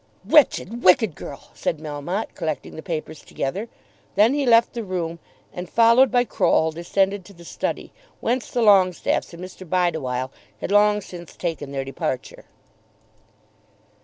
[0.25, 3.67] "]"Wretched, wicked girl!" said Melmotte, collecting the papers together.
[4.15, 5.19] Then he left the room,
[5.53, 9.63] and followed by Croll descended to the study, whence the Longestaffes and Mr.
[9.69, 12.45] Bideawhile had long since taken their departure.